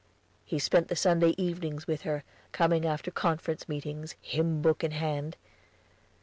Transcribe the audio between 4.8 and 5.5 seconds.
in hand.